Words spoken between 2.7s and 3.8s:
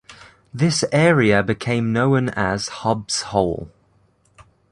"Hobbs Hole".